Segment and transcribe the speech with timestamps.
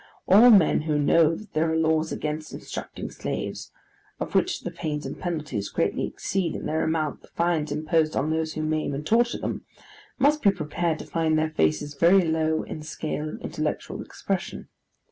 [0.27, 3.71] All men who know that there are laws against instructing slaves,
[4.19, 8.31] of which the pains and penalties greatly exceed in their amount the fines imposed on
[8.31, 9.63] those who maim and torture them,
[10.17, 14.69] must be prepared to find their faces very low in the scale of intellectual expression.